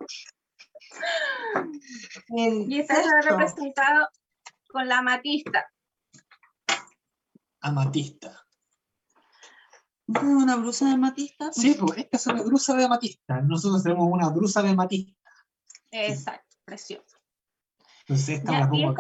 [2.30, 4.08] y está representado
[4.70, 5.68] con la amatista.
[7.62, 8.49] Amatista.
[10.10, 11.52] ¿Una brusa de amatista?
[11.54, 13.42] Sí, pues esta es una brusa de amatista.
[13.42, 15.30] Nosotros tenemos una brusa de amatista.
[15.92, 17.18] Exacto, precioso.
[18.02, 18.96] Entonces esta la pongo.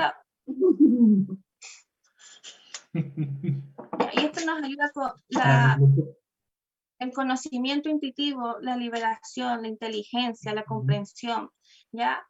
[4.14, 5.14] Y esto nos ayuda con
[7.00, 11.50] el conocimiento intuitivo, la liberación, la inteligencia, la comprensión,
[11.92, 12.22] ¿ya?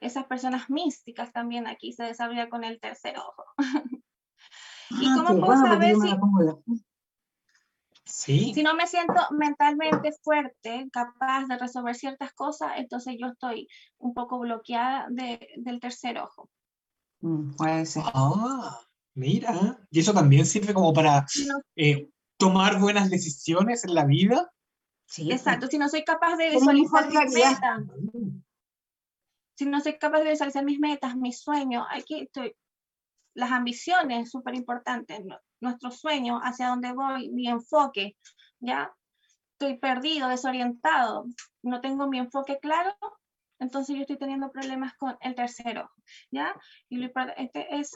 [0.00, 3.44] Esas personas místicas también aquí se desarrolla con el tercer ojo.
[4.90, 6.08] ¿Y ah, cómo puedo saber si,
[8.10, 13.68] si no me siento mentalmente fuerte, capaz de resolver ciertas cosas, entonces yo estoy
[13.98, 16.50] un poco bloqueada de, del tercer ojo?
[17.20, 18.02] Mm, puede ser.
[18.06, 18.80] Ah.
[19.14, 21.26] Mira, y eso también sirve como para
[21.76, 24.50] eh, tomar buenas decisiones en la vida.
[25.06, 25.66] Sí, exacto.
[25.66, 27.80] Si no soy capaz de visualizar mis metas,
[29.56, 32.54] si no soy capaz de visualizar mis metas, mis sueños, aquí estoy.
[33.34, 35.20] Las ambiciones, súper importantes,
[35.60, 38.16] nuestro sueño, hacia dónde voy, mi enfoque,
[38.58, 38.92] ¿ya?
[39.52, 41.26] Estoy perdido, desorientado,
[41.62, 42.94] no tengo mi enfoque claro,
[43.58, 45.90] entonces yo estoy teniendo problemas con el tercero,
[46.30, 46.54] ¿ya?
[46.88, 47.94] Y lo este es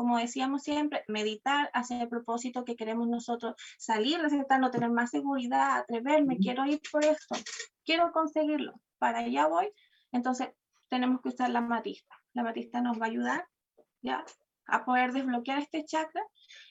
[0.00, 5.10] como decíamos siempre, meditar hacia el propósito que queremos nosotros, salir de no tener más
[5.10, 7.34] seguridad, atreverme, quiero ir por esto,
[7.84, 9.70] quiero conseguirlo, para allá voy,
[10.10, 10.48] entonces
[10.88, 12.16] tenemos que usar la matista.
[12.32, 13.48] La matista nos va a ayudar
[14.00, 14.24] ya
[14.70, 16.22] a poder desbloquear este chakra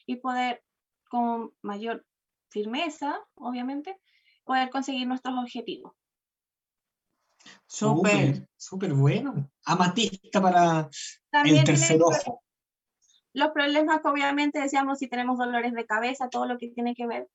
[0.05, 0.63] y poder
[1.09, 2.05] con mayor
[2.49, 3.99] firmeza, obviamente,
[4.43, 5.93] poder conseguir nuestros objetivos.
[7.67, 9.49] Súper, súper bueno.
[9.65, 10.89] Amatista para
[11.43, 12.43] el tercer ojo.
[13.33, 17.07] Los problemas que obviamente decíamos si tenemos dolores de cabeza, todo lo que tiene que
[17.07, 17.29] ver.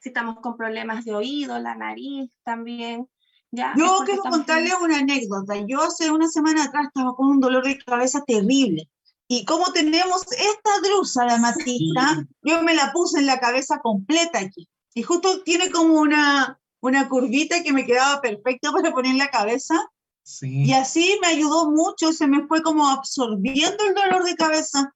[0.00, 3.08] Si estamos con problemas de oído, la nariz también.
[3.50, 3.72] ¿ya?
[3.76, 5.54] Yo quiero contarles una anécdota.
[5.66, 8.90] Yo hace una semana atrás estaba con un dolor de cabeza terrible.
[9.34, 14.40] Y como tenemos esta drusa de amatista, yo me la puse en la cabeza completa
[14.40, 14.68] aquí.
[14.92, 19.30] Y justo tiene como una, una curvita que me quedaba perfecta para poner en la
[19.30, 19.90] cabeza.
[20.42, 24.94] Y así me ayudó mucho, se me fue como absorbiendo el dolor de cabeza.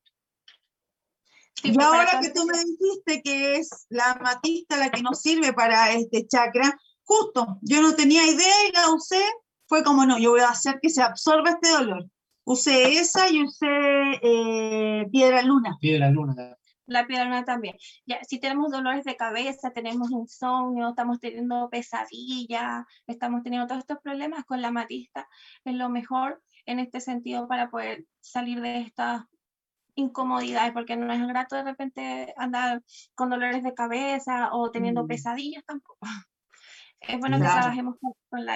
[1.62, 5.54] y pues, ahora que tú me dijiste que es la amatista la que nos sirve
[5.54, 9.24] para este chakra, justo, yo no tenía idea y la usé,
[9.66, 12.06] fue como, no, yo voy a hacer que se absorba este dolor.
[12.48, 13.66] Usé esa y usé
[14.22, 15.76] eh, piedra luna.
[15.80, 16.56] Piedra luna.
[16.86, 17.76] La pierna también.
[18.06, 23.98] Ya, si tenemos dolores de cabeza, tenemos insomnio, estamos teniendo pesadillas, estamos teniendo todos estos
[23.98, 25.28] problemas con la matista,
[25.64, 29.22] es lo mejor en este sentido para poder salir de estas
[29.96, 32.80] incomodidades, porque no es grato de repente andar
[33.16, 35.08] con dolores de cabeza o teniendo mm.
[35.08, 35.98] pesadillas tampoco.
[37.00, 38.48] Es bueno que trabajemos con, con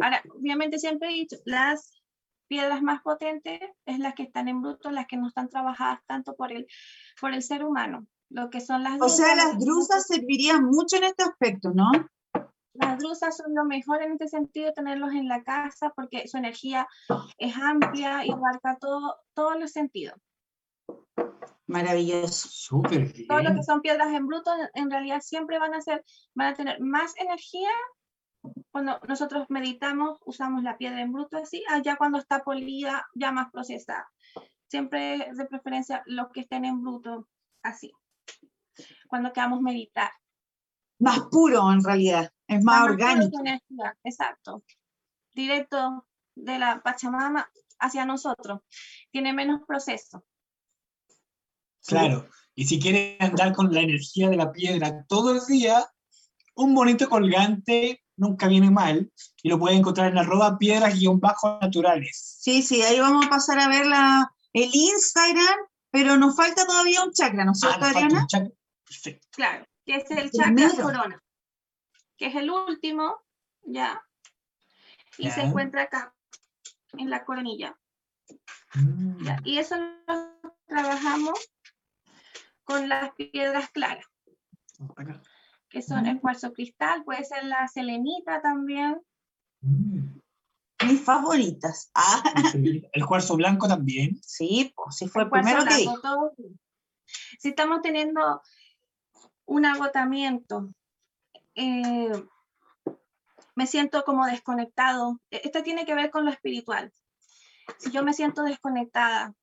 [0.00, 1.97] Ahora, obviamente siempre he dicho, las
[2.48, 6.34] piedras más potentes es las que están en bruto, las que no están trabajadas tanto
[6.34, 6.66] por el,
[7.20, 8.06] por el ser humano.
[8.30, 11.90] Lo que son las o sea, las drusas servirían mucho en este aspecto, ¿no?
[12.74, 16.86] Las drusas son lo mejor en este sentido, tenerlos en la casa, porque su energía
[17.38, 20.14] es amplia y abarca todo, todos los sentidos.
[21.66, 22.48] Maravilloso.
[22.48, 23.28] Súper bien.
[23.28, 26.54] Todo lo que son piedras en bruto, en realidad siempre van a ser, van a
[26.54, 27.70] tener más energía
[28.70, 33.50] cuando nosotros meditamos, usamos la piedra en bruto así, allá cuando está polida, ya más
[33.50, 34.08] procesada.
[34.68, 37.28] Siempre de preferencia los que estén en bruto
[37.62, 37.92] así,
[39.08, 40.10] cuando queramos meditar.
[41.00, 43.42] Más puro en realidad, es más, orgánico.
[44.02, 44.64] exacto.
[45.32, 48.60] Directo de la Pachamama hacia nosotros.
[49.10, 50.24] Tiene menos proceso.
[51.86, 55.86] Claro, y si quieren andar con la energía de la piedra todo el día,
[56.56, 59.10] un bonito colgante nunca viene mal,
[59.42, 62.36] y lo pueden encontrar en arroba piedras-naturales.
[62.40, 65.58] Sí, sí, ahí vamos a pasar a ver la, el Instagram,
[65.90, 68.26] pero nos falta todavía un chakra, ¿no es cierto, ah, Adriana?
[68.84, 69.28] Perfecto.
[69.32, 71.22] Claro, que es el chakra corona,
[72.16, 73.16] que es el último,
[73.62, 74.02] ya,
[75.16, 76.14] y se encuentra acá,
[76.92, 77.76] en la coronilla.
[78.74, 79.24] Mm.
[79.44, 81.38] y eso lo trabajamos
[82.64, 84.04] con las piedras claras
[85.68, 89.00] que son el cuarzo cristal, puede ser la selenita también.
[89.60, 90.18] Mm.
[90.86, 91.90] Mis favoritas.
[91.94, 92.22] Ah.
[92.92, 94.18] El cuarzo blanco también.
[94.22, 95.86] Sí, pues sí fue el, primero que
[97.38, 98.40] Si estamos teniendo
[99.46, 100.68] un agotamiento,
[101.54, 102.12] eh,
[103.54, 105.20] me siento como desconectado.
[105.30, 106.92] E, esto tiene que ver con lo espiritual.
[107.78, 109.34] Si yo me siento desconectada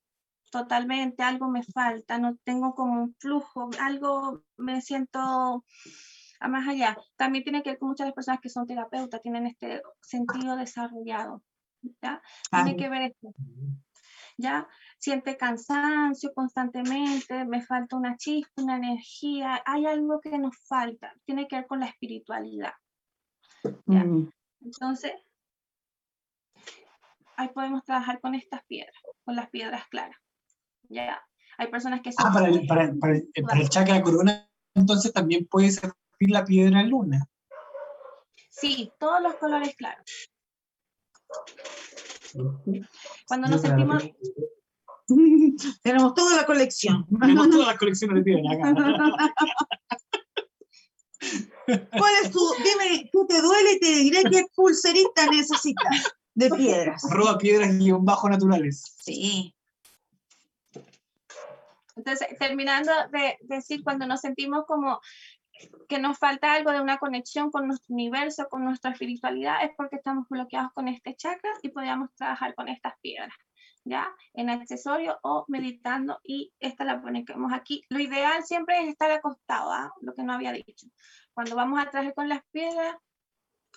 [0.51, 5.65] totalmente, algo me falta, no tengo como un flujo, algo me siento
[6.41, 6.97] más allá.
[7.15, 10.55] También tiene que ver con muchas de las personas que son terapeutas, tienen este sentido
[10.55, 11.41] desarrollado.
[12.01, 12.21] ¿ya?
[12.51, 13.33] Tiene que ver esto.
[14.37, 14.67] ¿Ya?
[14.97, 21.47] Siente cansancio constantemente, me falta una chispa, una energía, hay algo que nos falta, tiene
[21.47, 22.73] que ver con la espiritualidad.
[23.85, 24.27] Mm.
[24.61, 25.13] Entonces,
[27.37, 30.17] ahí podemos trabajar con estas piedras, con las piedras claras.
[30.89, 31.21] ¿Ya?
[31.57, 32.27] Hay personas que son...
[32.27, 36.45] Ah, para el, para, para, el, para el chakra corona, entonces también puede ser la
[36.45, 37.27] piedra luna.
[38.49, 40.05] Sí, todos los colores claros.
[43.27, 44.03] Cuando nos sentimos...
[45.83, 47.05] Tenemos toda la colección.
[47.19, 48.57] Tenemos toda la colección de piedras
[51.65, 52.39] ¿Cuál es tu?
[52.57, 57.03] Dime, tú te duele y te diré qué pulserita necesitas de piedras.
[57.09, 58.95] Roba piedras y un bajo naturales.
[58.99, 59.55] Sí.
[61.95, 64.99] Entonces, terminando de decir, cuando nos sentimos como
[65.87, 69.97] que nos falta algo de una conexión con nuestro universo, con nuestra espiritualidad, es porque
[69.97, 73.33] estamos bloqueados con este chakra y podríamos trabajar con estas piedras,
[73.83, 74.07] ¿ya?
[74.33, 77.83] En accesorio o meditando y esta la ponemos aquí.
[77.89, 79.93] Lo ideal siempre es estar acostado, ¿ah?
[80.01, 80.87] lo que no había dicho.
[81.33, 82.95] Cuando vamos a trabajar con las piedras,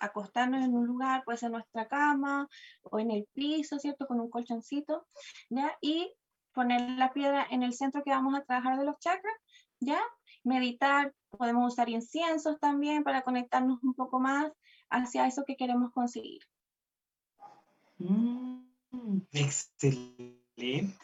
[0.00, 2.48] acostarnos en un lugar, puede ser nuestra cama
[2.82, 4.06] o en el piso, ¿cierto?
[4.06, 5.06] Con un colchoncito,
[5.50, 5.76] ¿ya?
[5.80, 6.12] Y
[6.52, 9.34] poner la piedra en el centro que vamos a trabajar de los chakras,
[9.80, 10.00] ¿ya?
[10.44, 14.52] meditar, podemos usar inciensos también para conectarnos un poco más
[14.90, 16.40] hacia eso que queremos conseguir.
[17.98, 18.60] Mm,
[19.32, 20.38] excelente.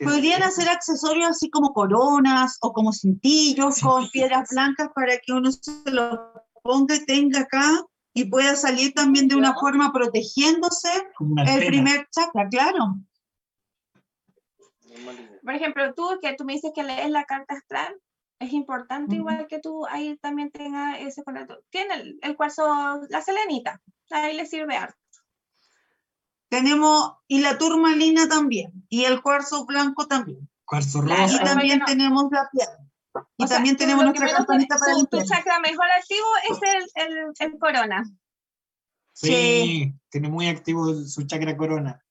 [0.03, 5.53] Podrían hacer accesorios así como coronas o como cintillos con piedras blancas para que uno
[5.53, 10.89] se lo ponga y tenga acá y pueda salir también de una forma protegiéndose
[11.47, 12.97] el primer chakra, claro.
[15.43, 18.01] Por ejemplo, tú que tú me dices que lees la carta astral,
[18.39, 21.59] es importante igual que tú ahí también tenga ese contacto.
[21.71, 23.81] Tiene el, cuarzo, la selenita,
[24.11, 24.99] ahí le sirve harto.
[26.49, 30.49] Tenemos, y la turmalina también, y el cuarzo blanco también.
[30.65, 31.15] Cuarzo rojo.
[31.29, 32.79] Y también tenemos la piedra.
[33.37, 37.59] Y también tenemos nuestra campanita para el Tu chakra mejor activo es el, el, el
[37.59, 38.05] corona.
[39.13, 42.04] Sí, tiene muy activo su chakra corona.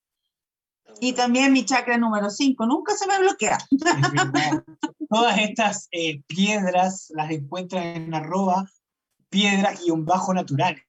[1.00, 3.58] Y también mi chakra número 5, nunca se me bloquea.
[5.10, 8.66] Todas estas eh, piedras las encuentran en arroba
[9.30, 10.84] piedras-naturales.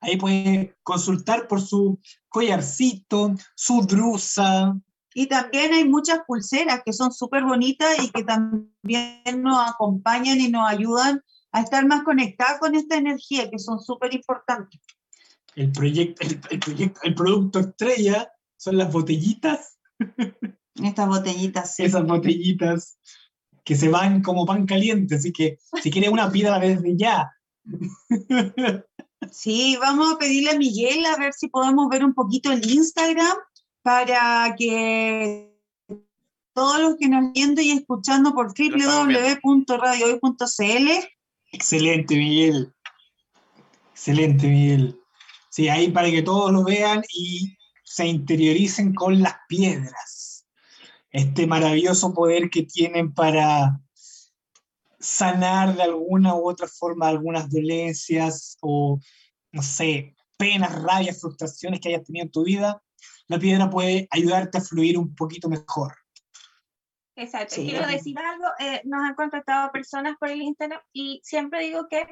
[0.00, 4.76] Ahí pueden consultar por su collarcito, su drusa.
[5.14, 10.48] Y también hay muchas pulseras que son súper bonitas y que también nos acompañan y
[10.48, 14.80] nos ayudan a estar más conectados con esta energía, que son súper importantes.
[15.54, 18.32] El, proyecto, el, proyecto, el producto estrella
[18.62, 19.76] son las botellitas.
[20.76, 21.82] Estas botellitas, sí.
[21.82, 22.96] Esas botellitas
[23.64, 27.32] que se van como pan caliente, así que si quieres una pídala desde ya.
[29.30, 33.36] Sí, vamos a pedirle a Miguel a ver si podemos ver un poquito el Instagram
[33.82, 35.56] para que
[36.52, 40.88] todos los que nos viendo y escuchando por www.radiohoy.cl.
[41.52, 42.74] Excelente, Miguel.
[43.92, 45.00] Excelente, Miguel.
[45.50, 47.56] Sí, ahí para que todos lo vean y
[47.92, 50.46] se interioricen con las piedras.
[51.10, 53.78] Este maravilloso poder que tienen para
[54.98, 58.98] sanar de alguna u otra forma algunas dolencias o,
[59.50, 62.82] no sé, penas, rabias, frustraciones que hayas tenido en tu vida,
[63.26, 65.94] la piedra puede ayudarte a fluir un poquito mejor.
[67.14, 67.56] Exacto.
[67.56, 72.06] Quiero decir algo, eh, nos han contactado personas por el Instagram y siempre digo que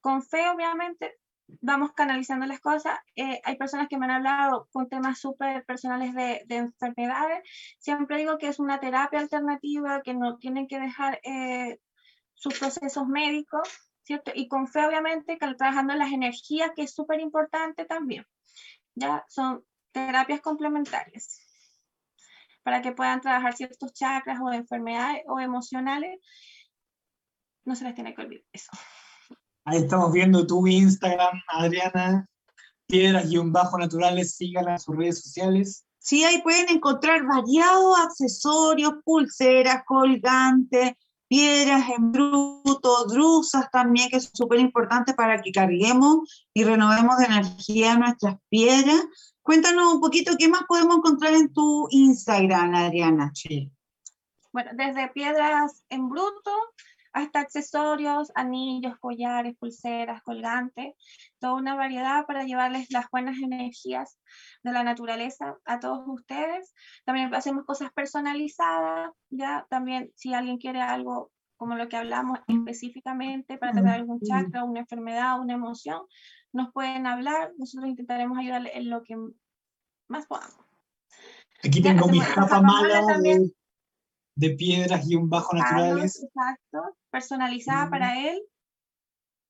[0.00, 1.18] con fe, obviamente,
[1.48, 2.98] vamos canalizando las cosas.
[3.14, 7.48] Eh, hay personas que me han hablado con temas súper personales de, de, enfermedades.
[7.78, 11.78] Siempre digo que es una terapia alternativa, que no tienen que dejar eh,
[12.34, 13.68] sus procesos médicos,
[14.02, 14.32] ¿cierto?
[14.34, 18.26] Y con fe, obviamente, trabajando las energías, que es súper importante también.
[18.94, 21.42] Ya son terapias complementarias
[22.62, 26.18] para que puedan trabajar ciertos chakras o enfermedades o emocionales.
[27.64, 28.70] No se les tiene que olvidar eso.
[29.68, 32.24] Ahí estamos viendo tu Instagram, Adriana.
[32.86, 35.84] Piedras-bajo naturales, síganla en sus redes sociales.
[35.98, 40.92] Sí, ahí pueden encontrar variados accesorios, pulseras, colgantes,
[41.26, 47.24] piedras en bruto, drusas también, que es súper importante para que carguemos y renovemos de
[47.24, 49.02] energía nuestras piedras.
[49.42, 53.32] Cuéntanos un poquito qué más podemos encontrar en tu Instagram, Adriana.
[53.34, 53.72] Sí.
[54.52, 56.52] Bueno, desde piedras en bruto
[57.16, 60.92] hasta accesorios, anillos, collares, pulseras, colgantes,
[61.38, 64.18] toda una variedad para llevarles las buenas energías
[64.62, 66.74] de la naturaleza a todos ustedes.
[67.06, 73.56] También hacemos cosas personalizadas, ya también si alguien quiere algo como lo que hablamos específicamente
[73.56, 76.02] para tratar algún chakra, una enfermedad, una emoción,
[76.52, 79.16] nos pueden hablar, nosotros intentaremos ayudarles en lo que
[80.08, 80.66] más podamos.
[81.64, 83.50] Aquí tengo mi japa mala de,
[84.36, 86.22] de, piedras y un bajo naturales.
[86.22, 88.40] Exacto, personalizada para él.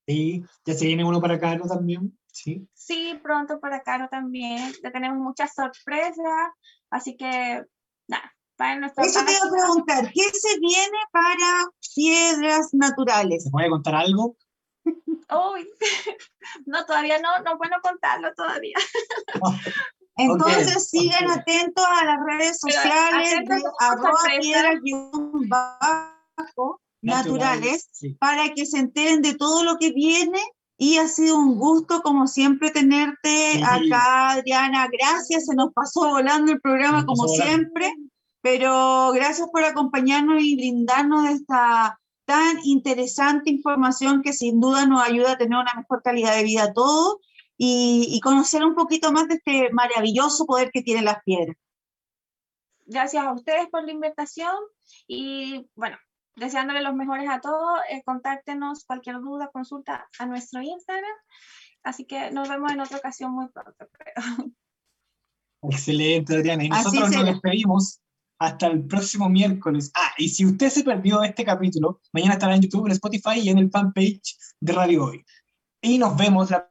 [0.07, 2.17] Sí, ya se viene uno para Caro también.
[2.31, 2.67] Sí.
[2.73, 4.73] Sí, pronto para Caro también.
[4.81, 6.51] Ya tenemos muchas sorpresas,
[6.89, 7.63] así que
[8.07, 8.33] nada.
[8.55, 13.43] Para nuestra Eso te iba a preguntar, ¿qué se viene para piedras naturales?
[13.43, 14.35] ¿Se puede contar algo?
[15.29, 15.69] Uy,
[16.65, 18.77] no, todavía no, no puedo contarlo todavía.
[20.17, 21.01] Entonces okay.
[21.01, 24.75] sigan atentos a las redes sociales de arroba piedras
[25.47, 28.15] bajo naturales sí.
[28.19, 30.39] para que se enteren de todo lo que viene
[30.77, 33.61] y ha sido un gusto como siempre tenerte sí.
[33.63, 37.43] acá Adriana gracias se nos pasó volando el programa como volando.
[37.45, 37.93] siempre
[38.41, 45.33] pero gracias por acompañarnos y brindarnos esta tan interesante información que sin duda nos ayuda
[45.33, 47.17] a tener una mejor calidad de vida a todos
[47.57, 51.57] y, y, conocer un poquito más de este maravilloso poder que tienen las piedras.
[52.85, 54.55] Gracias a ustedes por la invitación
[55.07, 55.97] y bueno,
[56.37, 61.15] deseándole los mejores a todos, eh, contáctenos cualquier duda, consulta a nuestro Instagram.
[61.83, 63.87] Así que nos vemos en otra ocasión muy pronto.
[63.91, 64.51] Creo.
[65.63, 66.63] Excelente, Adriana.
[66.63, 68.01] Y nosotros nos despedimos
[68.39, 69.91] hasta el próximo miércoles.
[69.95, 73.49] Ah, y si usted se perdió este capítulo, mañana estará en YouTube, en Spotify y
[73.49, 75.25] en el fanpage de Radio Hoy.
[75.81, 76.69] Y nos vemos la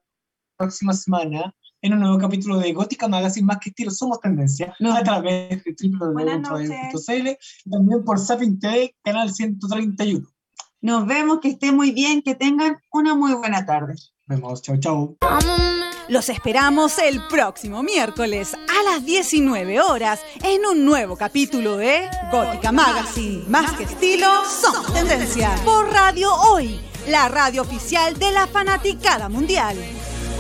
[0.57, 4.95] próxima semana en un nuevo capítulo de Gótica Magazine, más que estilo Somos Tendencia, no.
[4.95, 7.29] a través de www.radio.cl
[7.65, 10.27] y también por Zapping TV, canal 131.
[10.81, 13.95] Nos vemos, que esté muy bien, que tengan una muy buena tarde.
[14.27, 15.17] Nos vemos, chau, chau.
[16.09, 22.71] Los esperamos el próximo miércoles a las 19 horas en un nuevo capítulo de Gótica
[22.71, 29.29] Magazine, más que estilo, somos tendencia, por Radio Hoy, la radio oficial de la fanaticada
[29.29, 29.77] mundial.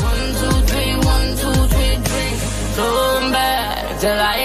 [0.06, 2.38] One, two, three, one, two, three, drink.
[2.78, 4.36] Looking back, the light.